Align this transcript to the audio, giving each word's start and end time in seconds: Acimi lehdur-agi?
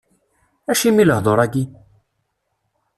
Acimi 0.71 1.03
lehdur-agi? 1.07 1.63